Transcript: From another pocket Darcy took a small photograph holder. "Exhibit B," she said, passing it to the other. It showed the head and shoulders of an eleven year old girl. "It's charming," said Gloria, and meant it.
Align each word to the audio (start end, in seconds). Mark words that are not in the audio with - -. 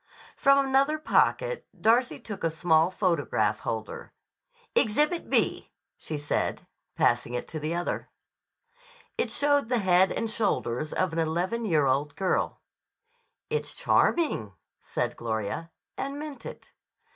From 0.35 0.65
another 0.65 0.97
pocket 0.97 1.67
Darcy 1.79 2.19
took 2.19 2.43
a 2.43 2.49
small 2.49 2.89
photograph 2.89 3.59
holder. 3.59 4.13
"Exhibit 4.73 5.29
B," 5.29 5.69
she 5.95 6.17
said, 6.17 6.65
passing 6.95 7.35
it 7.35 7.47
to 7.49 7.59
the 7.59 7.75
other. 7.75 8.09
It 9.15 9.29
showed 9.29 9.69
the 9.69 9.77
head 9.77 10.11
and 10.11 10.27
shoulders 10.27 10.91
of 10.91 11.13
an 11.13 11.19
eleven 11.19 11.65
year 11.67 11.85
old 11.85 12.15
girl. 12.15 12.61
"It's 13.51 13.75
charming," 13.75 14.53
said 14.81 15.15
Gloria, 15.15 15.69
and 15.99 16.17
meant 16.17 16.47
it. 16.47 16.71